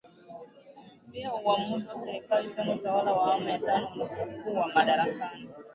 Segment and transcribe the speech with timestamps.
[1.11, 5.49] pia uamuzi wa serikali tangu utawala wa awamu ya tano ulipokuwa madarakani